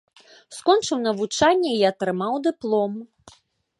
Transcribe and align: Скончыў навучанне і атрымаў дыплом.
Скончыў 0.59 1.01
навучанне 1.03 1.71
і 1.75 1.81
атрымаў 1.93 2.33
дыплом. 2.49 2.91